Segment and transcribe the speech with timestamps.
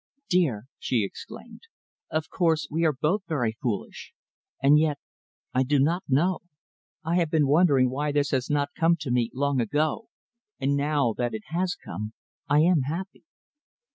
[0.29, 1.61] "Dear," she exclaimed,
[2.09, 4.13] "of course we are both very foolish,
[4.59, 4.97] and yet,
[5.53, 6.39] I do not know.
[7.03, 10.09] I have been wondering why this has not come to me long ago,
[10.59, 12.13] and now that it has come
[12.49, 13.25] I am happy."